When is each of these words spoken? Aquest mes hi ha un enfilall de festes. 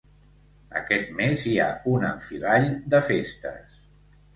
Aquest 0.79 1.11
mes 1.21 1.45
hi 1.51 1.55
ha 1.59 1.69
un 1.95 2.09
enfilall 2.11 2.69
de 2.95 3.07
festes. 3.15 3.83